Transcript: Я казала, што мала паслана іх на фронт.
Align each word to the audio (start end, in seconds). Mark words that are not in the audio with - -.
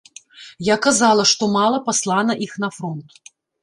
Я 0.67 0.77
казала, 0.85 1.27
што 1.33 1.51
мала 1.59 1.85
паслана 1.93 2.41
іх 2.51 2.61
на 2.67 2.75
фронт. 2.77 3.09